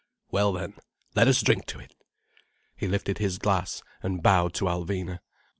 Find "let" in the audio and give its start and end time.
1.13-1.27